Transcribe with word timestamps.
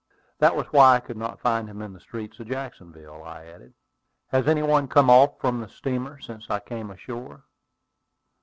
"That 0.39 0.55
was 0.55 0.65
why 0.73 0.95
I 0.95 0.99
could 0.99 1.15
not 1.15 1.39
find 1.39 1.69
him 1.69 1.79
in 1.79 1.93
the 1.93 1.99
streets 1.99 2.39
of 2.39 2.47
Jacksonville," 2.47 3.23
I 3.23 3.45
added. 3.45 3.75
"Has 4.29 4.47
any 4.47 4.63
one 4.63 4.87
come 4.87 5.11
off 5.11 5.39
from 5.39 5.61
the 5.61 5.69
steamer 5.69 6.19
since 6.19 6.49
I 6.49 6.59
came 6.59 6.89
ashore?" 6.89 7.43